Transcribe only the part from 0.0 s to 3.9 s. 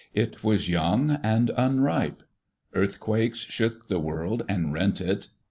It was young and unripe. Earthquakes shook